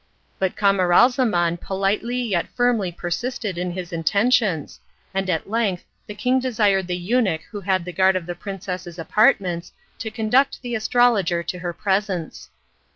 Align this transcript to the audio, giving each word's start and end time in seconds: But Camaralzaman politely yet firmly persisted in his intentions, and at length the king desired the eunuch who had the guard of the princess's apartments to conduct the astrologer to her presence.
But 0.39 0.55
Camaralzaman 0.55 1.57
politely 1.59 2.19
yet 2.23 2.47
firmly 2.47 2.91
persisted 2.91 3.55
in 3.55 3.69
his 3.69 3.93
intentions, 3.93 4.79
and 5.13 5.29
at 5.29 5.47
length 5.47 5.85
the 6.07 6.15
king 6.15 6.39
desired 6.39 6.87
the 6.87 6.97
eunuch 6.97 7.43
who 7.51 7.61
had 7.61 7.85
the 7.85 7.93
guard 7.93 8.15
of 8.15 8.25
the 8.25 8.33
princess's 8.33 8.97
apartments 8.97 9.71
to 9.99 10.09
conduct 10.09 10.63
the 10.63 10.73
astrologer 10.73 11.43
to 11.43 11.59
her 11.59 11.71
presence. 11.71 12.49